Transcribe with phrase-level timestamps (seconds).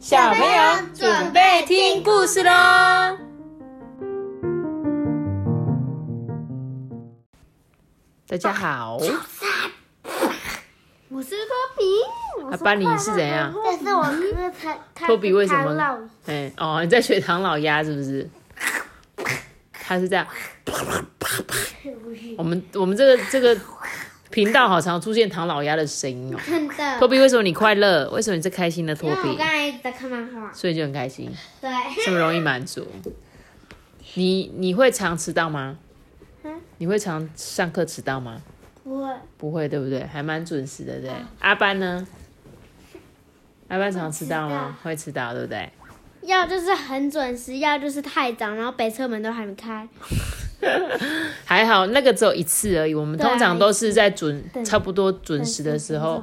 [0.00, 0.48] 小朋友
[0.94, 2.50] 准备听故事喽！
[8.26, 8.96] 大家好，
[11.10, 11.84] 我是托比。
[12.50, 13.52] 阿班，你是怎样？
[13.62, 14.50] 这是我哥
[14.94, 16.08] 他托比为什么？
[16.24, 18.26] 哎，哦，你在学唐老鸭是不是？
[19.70, 20.26] 他是这样。
[22.38, 23.54] 我们我们这个这个
[24.30, 26.38] 频道好常出现唐老鸭的声音哦。
[26.46, 26.98] 真的。
[26.98, 28.08] 托比，为什么你快乐？
[28.10, 28.94] 为什么你是开心的？
[28.94, 30.52] 托比刚，才在看漫画。
[30.52, 31.70] 所以就很开心，对。
[32.04, 32.86] 这么容易满足。
[34.14, 35.76] 你你会常迟到吗？
[36.42, 38.40] 嗯你会常上课迟到吗？
[38.82, 39.12] 不会。
[39.36, 40.02] 不会，对不对？
[40.04, 41.14] 还蛮准时的，对不对。
[41.40, 42.06] 阿班呢？
[43.68, 44.78] 阿班常迟到吗？
[44.82, 45.70] 会迟到，对不对？
[46.22, 49.88] 要就是很准时，要就是太早，然后北车门都还没开。
[51.44, 52.94] 还好，那个只有一次而已。
[52.94, 56.22] 我们通常都是在准对差不多准时的时候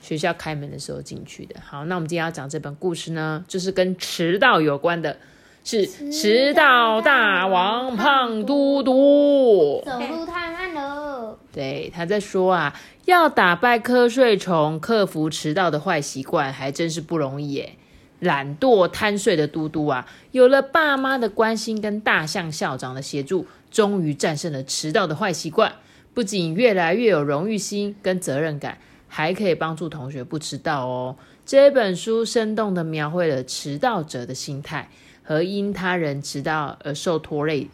[0.00, 1.56] 学校开门的时候进去的。
[1.64, 5.16] 好，那我们今天要讲这本故事呢，就是跟迟到有关的，
[5.64, 9.82] 是迟到大王胖嘟嘟。
[9.84, 11.38] 走路太慢了。
[11.52, 17.76] 对，他在说啊，要打败瞌睡虫，克服迟到的坏习惯，还真是不容易耶。
[18.24, 25.74] 懒惰贪睡的嘟嘟啊，有了爸妈的关心跟大象校长的协助，终于战胜了迟到的坏习惯。
[26.12, 31.16] 不仅越来越有荣誉心跟责任感，还可以帮助同学不迟到哦。
[31.44, 34.88] 这本书生动地描绘了迟到者的心态
[35.22, 37.68] 和因他人迟到而受拖累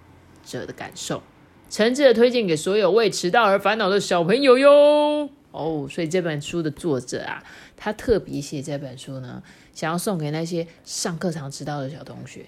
[0.45, 1.23] 者的感受。
[1.69, 5.31] 诚挚的推荐给所有为迟到而烦恼的小朋友哟。
[5.53, 7.43] 哦，所以这本书的作者啊，
[7.77, 9.43] 他特别写这本书呢，
[9.75, 12.47] 想要送给那些上课常迟到的小同学，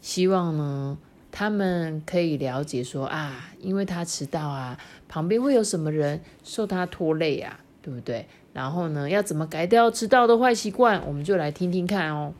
[0.00, 0.98] 希望呢
[1.30, 8.26] 他们可以了解说啊，因为他迟到啊，旁边会有什么人受他拖累啊，对不对？
[8.52, 12.34] 然后呢，要怎么改掉迟到的坏习惯，我们就来听听看哦。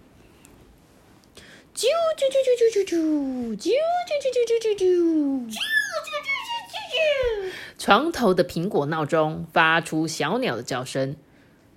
[1.75, 3.01] 啾啾啾啾啾啾啾，
[3.57, 7.72] 啾啾啾啾啾啾啾啾啾啾。
[7.83, 11.17] 床头的苹果闹钟发出小鸟的叫声，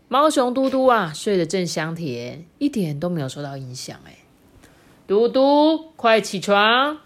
[0.08, 4.00] 猫熊嘟嘟啊睡得正香甜，一点都没有受到影响。
[4.06, 4.20] 哎，
[5.08, 7.00] 嘟嘟，快起床！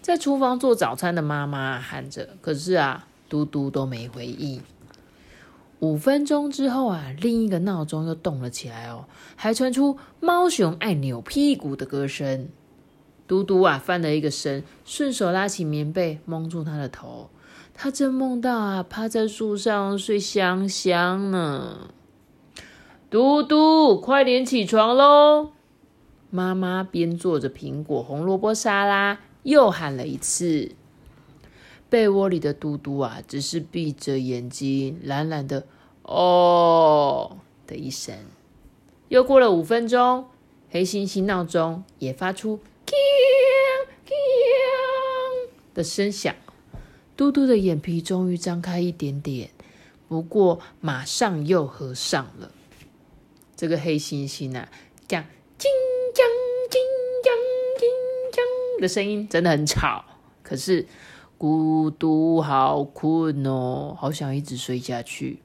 [0.00, 4.62] 在厨房做早餐的妈妈喊着，可是啊，嘟嘟都没回应。
[5.80, 12.48] 五分钟之后啊，另一个闹钟又动了起来哦，还传出猫熊爱扭屁股的歌声。
[13.26, 17.30] 嘟嘟啊，翻了一个身，顺手拉起棉被蒙住他的头。
[17.80, 21.90] 他正梦到啊，趴在树上睡香香呢。
[23.08, 25.52] 嘟嘟，快点起床喽！
[26.28, 30.72] 妈妈边做着苹果红萝卜沙拉，又喊了一次。
[31.88, 35.64] 被窝里的嘟嘟啊，只是闭着眼睛，懒懒的
[36.02, 37.36] “哦”
[37.68, 38.12] 的一声。
[39.06, 40.26] 又过了五分钟，
[40.68, 42.90] 黑猩猩闹钟也发出“锵
[44.04, 44.10] 锵”
[45.72, 46.34] 的声响。
[47.18, 49.50] 嘟嘟的眼皮终于张开一点点，
[50.06, 52.52] 不过马上又合上了。
[53.56, 54.68] 这个黑猩猩啊，
[55.08, 55.24] 这样
[55.58, 55.68] “金
[56.14, 56.24] 江
[56.70, 56.80] 金
[57.24, 57.34] 江
[57.76, 57.90] 金
[58.32, 58.44] 江”
[58.80, 60.04] 的声音真的很吵，
[60.44, 60.86] 可是
[61.36, 65.40] 咕嘟好困哦，好想一直睡下去。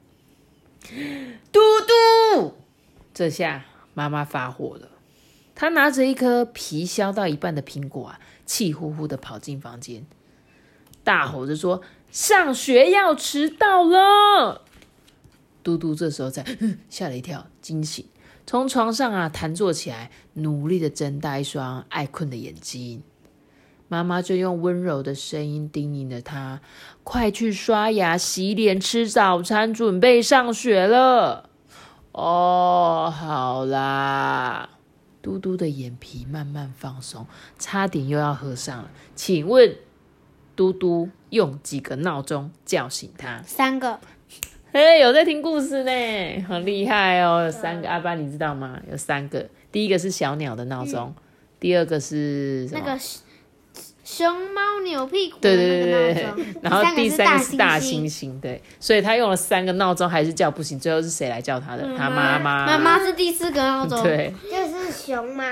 [1.50, 1.58] 嘟
[2.38, 2.54] 嘟，
[3.12, 3.64] 这下
[3.94, 4.90] 妈妈发火了，
[5.56, 10.06] 她拿着一颗皮削到一半的苹果啊，气呼呼的跑进房间。
[11.04, 14.62] 大吼着说：“上学要迟到了！”
[15.62, 16.44] 嘟嘟这时候才
[16.90, 18.04] 吓了一跳，惊醒，
[18.46, 23.02] 从床上啊弹坐起来，努力的睁大一双爱困的眼睛。
[23.86, 26.60] 妈妈就用温柔的声音叮咛着他
[27.04, 31.50] ：“快去刷牙、洗脸、吃早餐，准备上学了。”
[32.12, 34.70] 哦，好啦。
[35.20, 37.26] 嘟嘟的眼皮慢慢放松，
[37.58, 38.90] 差点又要合上了。
[39.14, 39.76] 请问？
[40.56, 43.42] 嘟嘟用几个闹钟叫醒他？
[43.46, 43.98] 三个。
[44.72, 47.44] 嘿，有在听故事呢，很厉害哦。
[47.44, 48.80] 有三个阿爸，你知道吗？
[48.90, 49.46] 有三个。
[49.70, 51.14] 第一个是小鸟的闹钟，
[51.60, 52.68] 第二个是？
[52.72, 53.22] 那个熊
[54.04, 61.84] 熊猫扭屁股的对那对对对个闹钟， 然后第三个是大猩猩猩，对，所以他用了三个闹钟还是叫不醒，最后是谁来叫他的？
[61.96, 62.66] 他妈妈。
[62.66, 64.02] 妈妈是第四个闹钟。
[64.02, 65.44] 对，就是熊猫。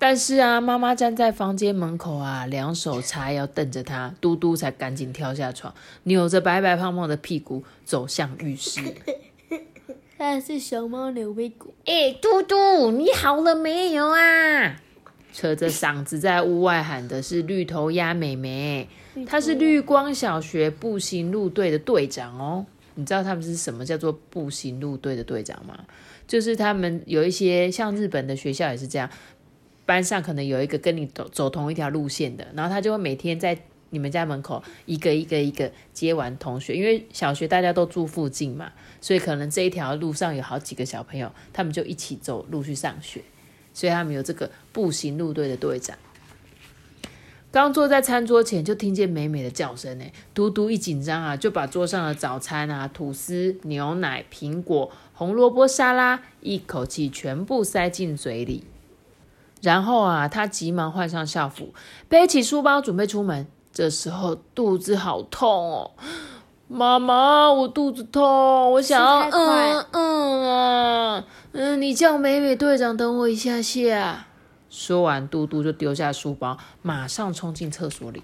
[0.00, 5.74] 但是啊，妈妈站在房间门口啊，两手叉腰瞪着他，嘟嘟才赶紧跳下床，
[6.04, 8.80] 扭着白白胖胖的屁股走向浴室。
[10.18, 11.74] 那是小猫扭屁股。
[11.84, 14.76] 哎、嘟嘟，你好了没有啊？
[15.32, 18.88] 扯着嗓子在屋外喊的是绿头鸭妹妹，
[19.26, 22.64] 她是绿光小学步行路队的队长哦。
[22.94, 25.78] 你知道他们是什么叫做步行路队的队长吗？
[26.26, 29.08] 就是他们有一些像日本的学校也是这样，
[29.88, 33.58] 班上可能有一个跟你走走同一条路线的，然后他就会每天在
[33.88, 38.70] 你们家门口一个一个一个接完同学，因为小学大家都住附近嘛，
[39.00, 43.22] 所以可能这一条路上有好几个小朋友，他们就一起走路去上学，
[43.72, 45.96] 所以他们有这个步行路队的队长。
[47.50, 50.04] 刚坐在餐桌前，就听见美美的叫声呢。
[50.34, 58.64] 嘟嘟一紧张啊，就把桌上的早餐啊，吐司、牛奶、苹果、红萝卜沙拉，一口气全部塞进嘴里。
[59.62, 61.74] 然后啊，他急忙换上校服，
[62.08, 63.46] 背起书包准备出门。
[63.72, 65.90] 这时候肚子好痛哦，
[66.66, 74.26] 妈妈，我肚子痛，我想要嗯嗯啊，嗯，你叫美美队长等我一下下。
[74.68, 78.22] 说完，嘟嘟就丢下书包，马上冲进厕所里。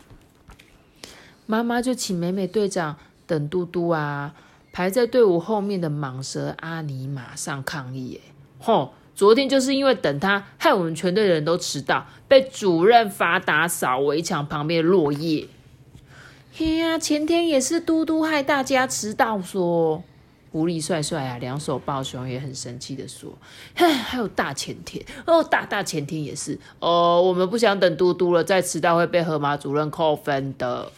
[1.47, 2.97] 妈妈就请美美队长
[3.27, 4.35] 等嘟嘟啊。
[4.73, 8.93] 排在队伍后面的蟒蛇阿尼马上抗议：“哎，吼！
[9.15, 15.47] 昨天就是因为等他，害我们全队的人都迟到，被主任罚打扫围墙旁边的落叶。
[16.53, 20.03] 嘿呀，前天也是嘟嘟害大家迟到，说。”
[20.55, 23.37] 狐狸帅帅啊，两手抱胸，也很生气的说
[23.75, 30.93] ：“哼， 还有大前天哦，大大前天也是哦，我们不想等嘟嘟了，再迟到会被河马主任扣分的。”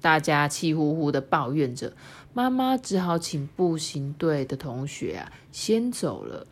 [0.00, 1.92] 大家气呼呼的抱怨着，
[2.32, 6.46] 妈妈只好请步行队的同学啊先走了。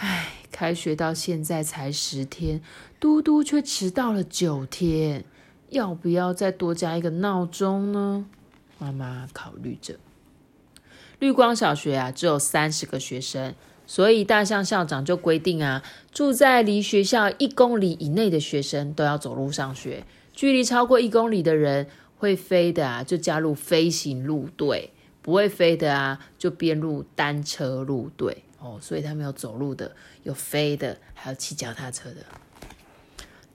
[0.00, 2.62] 唉，开学到现在才十天，
[2.98, 5.26] 嘟嘟却迟到了九天，
[5.68, 8.24] 要不要再多加一个闹钟呢？
[8.78, 9.96] 妈妈考虑着。
[11.18, 13.54] 绿光小学啊，只有三十个学生，
[13.86, 21.86] 所以大象校长就规定啊，住在离学校一公里以内的学生都要走路上学，距离超过一公里的人
[22.16, 24.88] 会飞的啊，就加入飞行路队；
[25.20, 28.44] 不会飞的啊，就编入单车路队。
[28.60, 29.90] 哦，所以他们有走路的，
[30.22, 32.16] 有飞的，还有骑脚踏车的。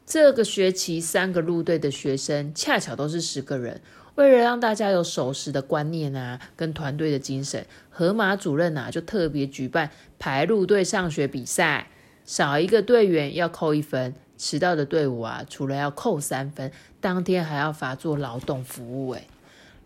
[0.06, 3.81] 这个学期三个路队的学生恰巧都是十个人。
[4.16, 11.88] 为了让大家有守时的观念啊，跟团队的精神，河马主任啊就特别举办排路队上学比赛，
[12.24, 16.72] 少一个队员要扣一分，迟到的队伍啊除了要扣三分，
[17.02, 19.13] 当天还要罚做劳动服务。
[19.16, 19.28] 诶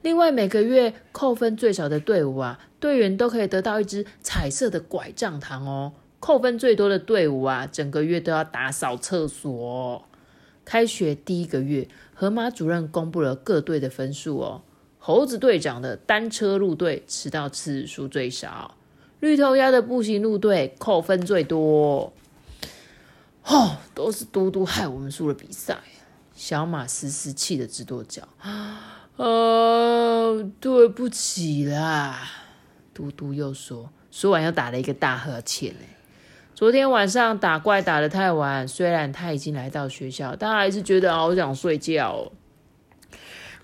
[0.02, 5.94] 另外每个月扣分最少的队伍啊，队员都可以得到一支彩色的拐杖糖哦。
[6.20, 10.06] 扣分最多的队伍啊，整个月都要打扫厕所。
[10.64, 11.88] 开学第一个月。
[12.14, 14.62] 河马主任公布了各队的分数哦。
[14.98, 18.76] 猴子队长的单车路队迟到次数最少，
[19.22, 22.12] 绿头鸭的步行路队扣分最多。
[23.46, 25.78] 哦，都是嘟嘟害我们输了比赛。
[26.36, 28.28] 小马思思气得直跺脚。
[29.20, 32.22] 呃，对不起啦。
[32.94, 35.82] 嘟嘟又说，说完又打了一个大呵欠呢。
[36.56, 42.32] 昨天晚上打怪打得太晚，虽然他已经来到学校，但还是觉得好想睡觉。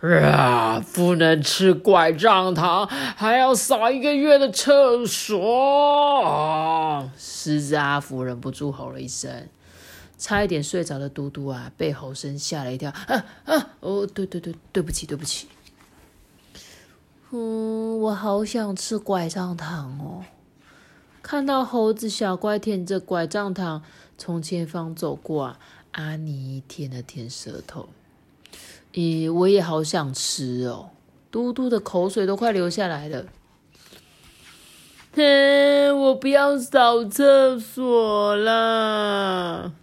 [0.02, 0.84] 啊！
[0.94, 7.10] 不能吃拐杖糖，还要扫一个月的厕所。
[7.18, 9.48] 狮子阿福忍不住吼了一声，
[10.18, 12.90] 差一点睡着的嘟嘟啊，被吼声吓了一跳。
[12.92, 13.70] 啊啊！
[13.80, 15.48] 哦，对对对，对不起，对不起。
[17.32, 20.24] 嗯，我好想吃拐杖糖哦。
[21.22, 23.84] 看到猴子小乖舔着拐杖糖
[24.18, 25.60] 从前方走过啊，
[25.92, 27.90] 阿尼舔了舔舌头。
[28.94, 30.92] 咦，我也好想吃哦！
[31.30, 33.26] 嘟嘟的口水都快流下来了。
[35.14, 39.74] 哼，我不要扫厕所了。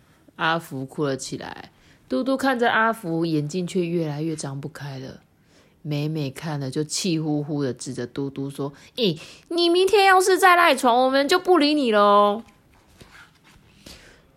[0.42, 1.70] 阿福哭了起来。
[2.08, 5.20] 嘟嘟看着阿福，眼睛却越来越张不开了。
[5.82, 9.18] 美美看了就气呼呼的指着嘟嘟说：“咦，
[9.48, 12.42] 你明天要是再赖床，我们就不理你喽。”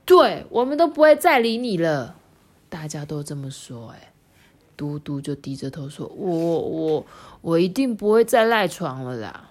[0.05, 2.15] 对，我们都不会再理你了。
[2.69, 4.13] 大家都这么说，哎，
[4.77, 7.05] 嘟嘟就低着头说：“我我
[7.41, 9.50] 我一定不会再赖床了啦。”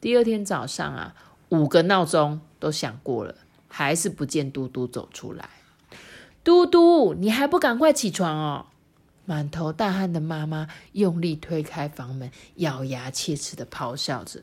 [0.00, 1.14] 第二天早上啊，
[1.48, 3.34] 五个闹钟都响过了，
[3.66, 5.48] 还是不见嘟嘟走出来。
[6.46, 8.66] 嘟嘟，你还不赶快起床哦！
[9.24, 14.42] 满头大汗的妈妈用力推开房门，咬牙切齿的咆哮着。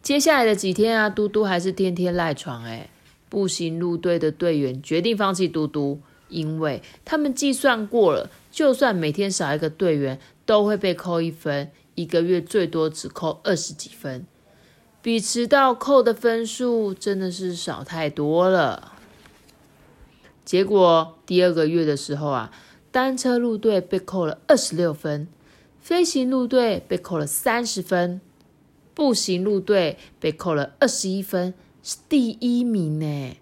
[0.00, 2.64] 接下来的几天啊，嘟嘟还是天天赖床。
[2.64, 2.88] 哎，
[3.28, 14.26] 步行路队的队员决定放弃嘟嘟，因为他们计算过了，就算每天少一个队员，都会被扣一分，一个月最多只扣二十几分，
[15.02, 18.94] 比迟到扣的分数真的是少太多了。
[20.50, 22.50] 结果第二个月的时候啊。
[22.92, 25.28] 单车路队被扣了二十六分，
[25.80, 28.20] 飞行路队被扣了三十分，
[28.92, 31.54] 步行路队被扣了二十一分，
[31.84, 33.36] 是第一名呢。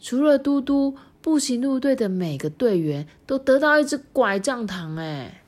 [0.00, 5.42] 除了嘟嘟，步行路队的每个队员都得到一只拐杖糖，哎，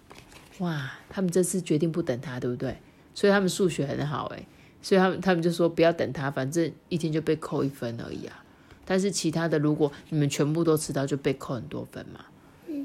[0.59, 0.93] 哇！
[1.09, 2.77] 他们这次决定不等他，对不对？
[3.15, 4.47] 所以他们数学很好，哎，
[4.83, 8.45] 所以他们他们就说不要等他，反正一天就被扣一分而已啊。
[8.91, 12.25] 但是其他的，如果你们全部都迟到，就被扣很多分嘛。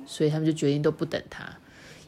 [0.05, 1.57] 所以他们就决定都不等他，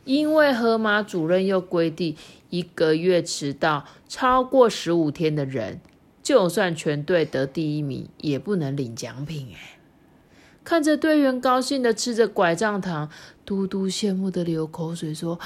[0.05, 2.15] 因为河马主任又规定，
[2.51, 5.81] 一个月迟到超过十五天的人，
[6.21, 9.47] 就算全队得第一名，也不能领奖品。
[9.55, 9.79] 哎，
[10.63, 13.09] 看着队员高兴的吃着拐杖糖，
[13.43, 15.39] 嘟嘟羡慕的流口水说：“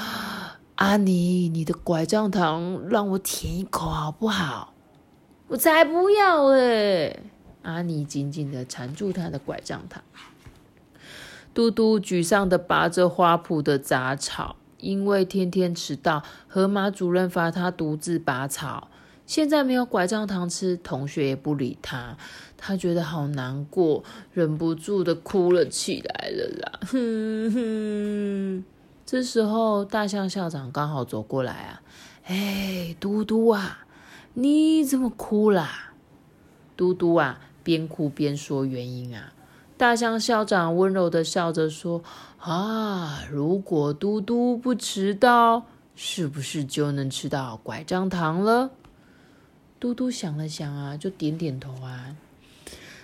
[0.75, 4.73] 阿尼，你的拐杖糖让我舔一口好不好？”
[5.47, 7.30] 我才不要嘞！
[7.63, 10.03] 阿尼紧紧的缠住他的拐杖糖。
[11.53, 18.87] 嘟嘟沮丧的拔着花圃的杂草，因为天天迟到，河马主任罚他独自拔草。
[19.25, 22.17] 现在没有拐杖糖吃，同学也不理他，
[22.57, 24.03] 他觉得好难过，
[24.33, 26.79] 忍不住的哭了起来了啦。
[26.87, 28.65] 哼哼，
[29.05, 31.81] 这时候大象校长刚好走过来啊，
[32.25, 33.85] 哎，嘟嘟啊，
[34.33, 35.93] 你怎么哭啦？
[36.75, 39.33] 嘟嘟啊，边哭边说原因啊。
[39.77, 42.03] 大象校长温柔的笑着说
[42.37, 45.65] ：“啊，如果嘟嘟不迟到，
[45.95, 48.69] 是不是就能吃到拐杖糖了？”
[49.79, 52.15] 嘟嘟想了想啊，就点点头啊。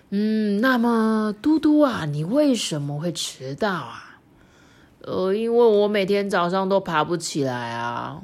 [0.10, 4.20] 嗯，那么嘟嘟啊，你为什么会迟到啊？
[5.02, 8.22] 呃，因为我每天早上都爬不起来啊。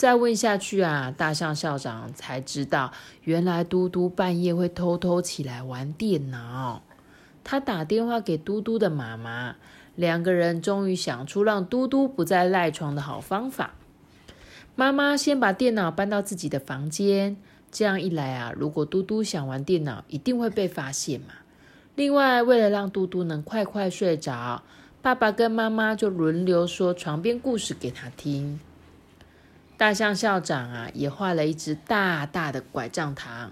[0.00, 2.90] 再问下去啊，大象校长才知道，
[3.24, 6.82] 原来嘟嘟半夜会偷偷起来玩电脑。
[7.44, 9.56] 他打电话给嘟嘟的妈妈，
[9.94, 13.74] 两个人终于想出让嘟嘟不再赖床的好方法。
[14.74, 17.36] 妈妈先把电脑搬到自己的房间，
[17.70, 21.34] 这样一来啊，如果嘟嘟想玩电脑，一定会被发现嘛。
[21.94, 24.62] 另外，为了让嘟嘟能快快睡着，
[25.02, 28.60] 爸爸跟妈妈就轮流说床边故事给他听。
[29.80, 33.50] 大象校长啊，也画了一只大大的拐杖糖。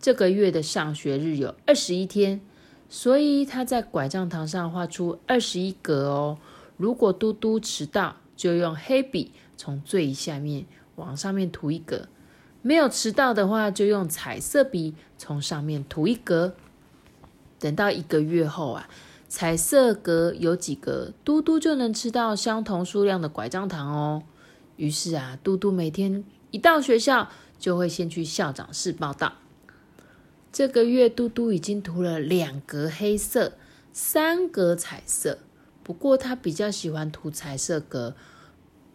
[0.00, 2.40] 这个月的上学日有二十一天。
[2.88, 6.38] 所以他在拐杖糖上画出二十一格哦。
[6.76, 10.66] 如果嘟嘟迟到，就用黑笔从最下面
[10.96, 12.08] 往上面涂一格；
[12.60, 16.56] 没有迟到的话，就用彩色笔从上面涂一格。
[17.60, 18.88] 等到一个月后啊，
[19.28, 24.24] 彩色格有几格，嘟嘟就能吃到相同数量的拐杖糖哦。
[24.78, 29.34] 于是啊，嘟嘟每天一到学校，就会先去校长室报道。
[30.52, 33.52] 这个月，嘟嘟已经涂了两格黑色，
[33.92, 35.38] 三格彩色。
[35.82, 38.14] 不过，他比较喜欢涂彩色格，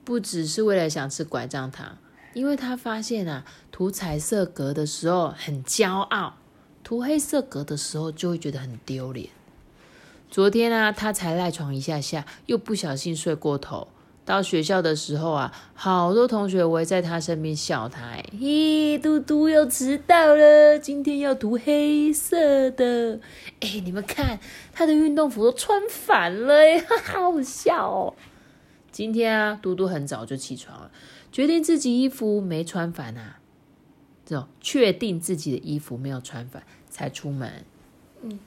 [0.06, 1.98] 不只是为了想吃拐杖糖，
[2.34, 6.38] 因为他发现啊，涂彩色格的时候很骄傲，
[6.84, 9.30] 涂黑色格的时候就会觉得很丢脸。
[10.30, 13.90] 昨天啊，他才赖床一下下，又不小心睡过头。
[14.26, 18.16] 到学校的时候啊，好多同学围在他身边笑他。
[18.32, 23.20] 咦，嘟嘟又迟到了，今天要涂黑色的。
[23.60, 24.40] 哎，你们看，
[24.72, 28.14] 他的运动服都穿反了，哎， 好笑哦。
[28.92, 30.92] 今天啊，嘟嘟很早就起床了，
[31.30, 33.40] 决定自己衣服没穿反啊，
[34.26, 37.66] 这种确定自己的衣服没有穿反才出门。
[38.22, 38.40] 嗯，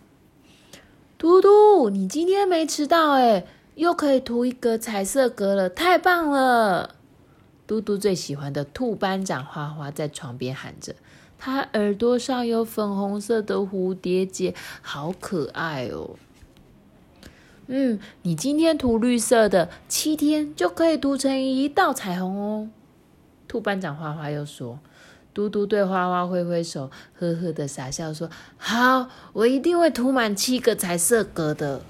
[1.19, 3.45] 嘟嘟，你今天没迟到哎。
[3.77, 6.97] 又可以涂一个彩色格了，太棒了！
[7.67, 10.95] 嘟嘟最喜欢的兔班长花花在床边喊着，
[11.39, 16.17] 他耳朵上有粉红色的蝴蝶结，好可爱哦。
[17.67, 22.71] 嗯，你今天涂绿色的，七天就可以涂成一道彩虹哦。
[23.47, 24.79] 兔班长花花又说，
[25.35, 31.83] 嘟嘟对花花挥挥手，呵呵的傻笑说：“好，我一定会涂满七个彩色格的。”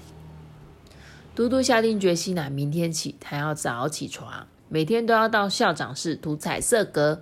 [1.37, 7.21] 嘟嘟下定决心啊，明天起他要早起床，每天都要到校长室涂彩色格。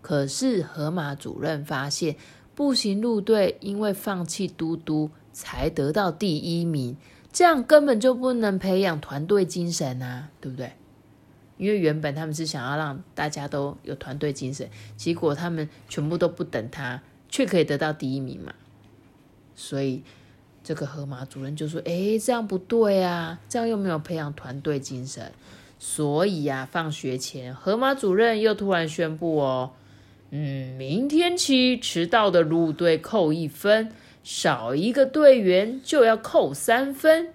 [0.00, 2.14] 可是河马主任发现，
[2.54, 6.96] 步行路队因为放弃嘟嘟，才得到第一名，
[7.32, 10.74] 这样根本就不能培养团队精神啊，对不对？
[11.56, 18.54] 因为原本他们是想要让大家都有团队精神，结果他们全部都不等他，却可以得到第一名嘛，
[19.56, 20.04] 所以。
[20.68, 25.32] 这个河马主任就说：“哎，这样不对啊，这样又没有培养团队精神。
[25.78, 29.70] 所以呀，放学前，河马主任又突然宣布哦，
[30.28, 33.90] 嗯，明天起迟到的路队扣一分，
[34.22, 37.32] 少一个队员就要扣三分。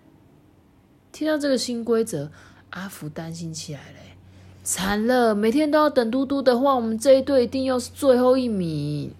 [1.11, 2.29] 听到这个新规则，
[2.69, 3.97] 阿福担心起来了。
[4.63, 9.11] 惨了，每天都要等嘟嘟的话，我们这一队一定又是最后一名。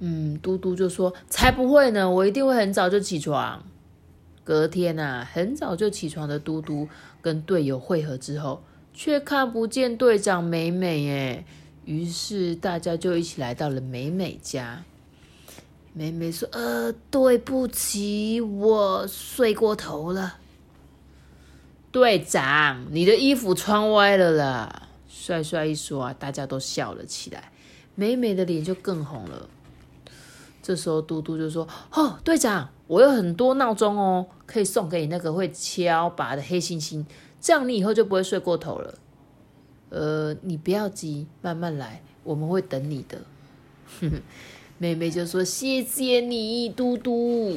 [0.00, 3.64] 嗯，嘟嘟就说：“才不会呢，我一定会很早就起床。”
[4.44, 6.88] 隔天啊，很早就起床的嘟嘟
[7.20, 8.62] 跟队友会合之后，
[8.94, 11.44] 却看不见队长美美哎。
[11.84, 14.84] 于是大家就一起来到了美美家。
[15.92, 20.38] 美美说：“呃，对不起，我睡过头了。”
[21.90, 24.88] 队长，你的衣服穿歪了啦！
[25.08, 27.50] 帅帅一说啊，大家都笑了起来，
[27.94, 29.48] 美美的脸就更红了。
[30.68, 37.02] 这时候嘟嘟就说：“哦，队长，我有很多闹钟哦，可以送给你那个会敲拔的黑猩猩，
[37.40, 38.94] 这样你以后就不会睡过头了。
[39.88, 43.18] 呃，你不要急，慢慢来，我们会等你的。
[44.76, 47.56] ”妹妹就说：“谢谢你，嘟嘟。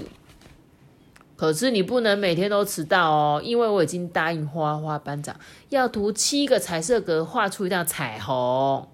[1.36, 5.36] 可是你不能每天都迟到哦，因为我已经答应花花班长
[5.68, 8.88] 要涂七个彩色格，画出一道彩虹。”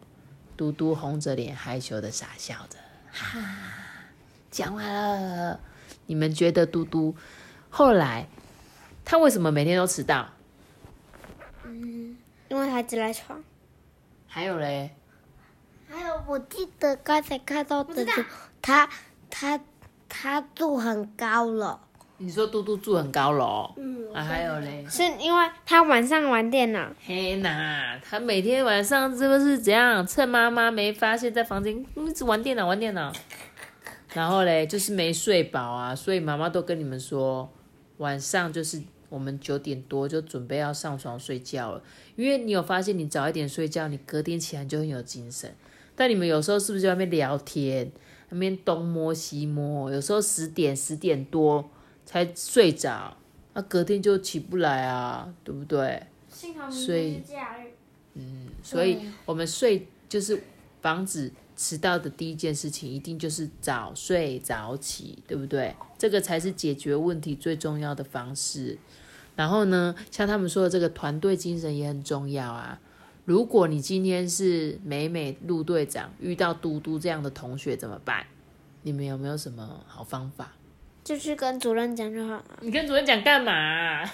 [0.57, 2.79] 嘟嘟红着脸，害羞的傻笑着，
[3.11, 3.75] 哈。
[4.49, 5.59] 讲完了，
[6.05, 7.15] 你们觉得嘟嘟
[7.69, 8.27] 后来
[9.03, 10.29] 他为什么每天都迟到？
[11.63, 12.17] 嗯，
[12.49, 13.43] 因为他只赖床。
[14.27, 14.91] 还有嘞？
[15.89, 18.05] 还有，我记得刚才看到的，
[18.61, 18.89] 他
[19.29, 19.59] 他
[20.09, 21.79] 他住很高了。
[22.19, 23.71] 你说嘟嘟住很高楼？
[23.77, 24.13] 嗯。
[24.13, 24.85] 啊，还有嘞？
[24.89, 26.89] 是因为他晚上玩电脑。
[27.05, 30.05] 嘿呐，他每天晚上是不是怎样？
[30.05, 33.13] 趁妈妈没发现，在房间一直玩电脑，玩电脑。
[34.17, 37.47] 然后嘞，就是没睡饱啊，所以妈妈都跟你们说，
[37.97, 41.83] 晚上就是我们九点多就准备要上床睡觉了。
[42.15, 45.53] 因为你有发现，你早一点睡觉，你隔天起来就很有精神。
[45.95, 47.91] 但你们有时候是不是在外面聊天，
[48.29, 51.69] 那边东摸西摸，有时候十点十点多
[52.03, 53.15] 才睡着，
[53.53, 56.01] 那隔天就起不来啊，对不对？
[56.27, 57.67] 幸好明天是假日。
[58.15, 60.41] 嗯，所以我们睡就是
[60.81, 61.31] 防止。
[61.57, 65.75] 迟到的第一件事情一定就是早睡早起，对不对？
[65.97, 68.77] 这个才是解决问题最重要的方式。
[69.35, 72.79] 然后呢，像他们说的这个团队精神也很重要啊。
[73.25, 78.25] 如果你今天是美美陆队长，遇到嘟嘟这样的同学怎么办？
[78.83, 80.53] 你们有没有什么好方法？
[81.03, 82.45] 就去跟主任讲就好了。
[82.61, 84.09] 你跟主任讲干嘛？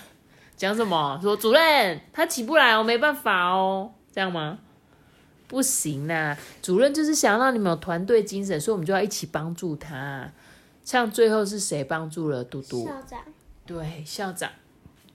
[0.55, 1.19] 讲什么？
[1.21, 4.59] 说主任他起不来，我没办法哦，这样吗？
[5.53, 10.31] 不行啦，主任就是想让你们有团队精神，所以我们就要一起帮助他。
[10.83, 12.83] 像最后是谁帮助了嘟嘟？
[12.87, 13.19] 校长。
[13.63, 14.49] 对，校长。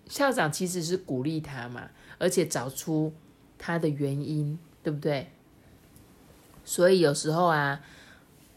[0.06, 3.12] 校长其实是鼓励他嘛，而且找出
[3.58, 5.32] 他的原因，对不对？
[6.64, 7.80] 所以有时候啊，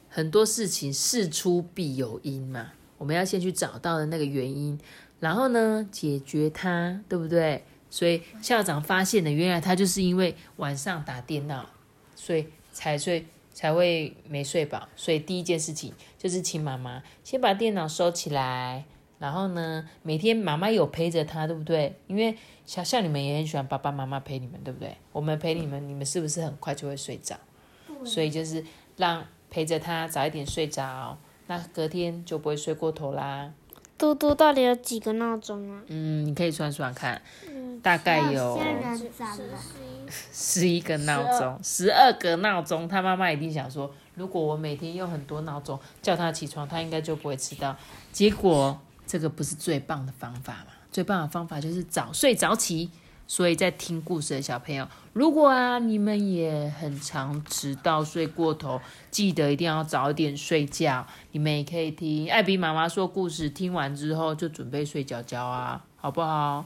[0.07, 4.79] 很多事情事出必有因嘛，我们要先去找到的那个原因，
[5.19, 7.65] 然后呢，解决它，对不对？
[7.91, 11.69] 所以校长发现的，原来他就是因为晚上打电脑，
[12.15, 14.87] 所以才睡才会没睡饱。
[14.95, 18.85] 所以第一件事情就是请妈妈先把电脑收起来，
[19.19, 21.93] 然后呢，每天妈妈有陪着他，对不对？
[22.07, 24.95] 因为像像你们也很喜欢爸爸妈妈陪你们，对不对？
[25.11, 27.35] 我们陪你们，你们是不是很快就会睡着？
[28.05, 28.63] 所以就是
[28.97, 33.51] 让陪着他早一点睡着，那隔天就不会睡过头啦。
[33.97, 35.83] 嘟嘟到底有几个闹钟啊？
[35.85, 37.21] 嗯，你可以算算看。
[37.81, 38.59] 大概有
[40.31, 42.87] 十一个闹钟，十二个闹钟。
[42.87, 47.75] 他妈妈一定想说，如果我每天用很多闹钟叫他起床，他应该就不会迟到。
[48.11, 50.67] 结果这个不是最棒的方法嘛？
[50.91, 52.89] 最棒的方法就是早睡早起。
[53.27, 61.07] 所以在听故事的小朋友，如果啊你们也很常迟到、睡过头，记得一定要早点睡觉。
[61.31, 66.65] 你们也可以听艾比妈妈说故事，听完之后就准备睡觉觉啊，好不好？